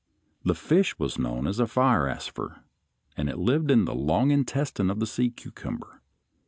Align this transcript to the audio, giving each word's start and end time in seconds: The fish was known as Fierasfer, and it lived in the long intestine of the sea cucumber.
The 0.43 0.55
fish 0.55 0.97
was 0.97 1.19
known 1.19 1.45
as 1.45 1.59
Fierasfer, 1.59 2.63
and 3.15 3.29
it 3.29 3.37
lived 3.37 3.69
in 3.69 3.85
the 3.85 3.93
long 3.93 4.31
intestine 4.31 4.89
of 4.89 4.99
the 4.99 5.05
sea 5.05 5.29
cucumber. 5.29 6.01